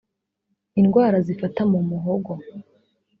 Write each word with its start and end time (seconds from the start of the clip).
indwara 0.79 1.17
zifata 1.27 1.61
mu 1.71 1.79
muhogo 1.89 2.33